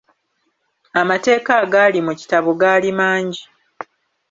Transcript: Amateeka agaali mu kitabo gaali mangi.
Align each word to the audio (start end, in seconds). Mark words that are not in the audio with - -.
Amateeka 1.01 1.51
agaali 1.63 1.99
mu 2.07 2.13
kitabo 2.19 2.49
gaali 2.61 2.89
mangi. 2.99 3.43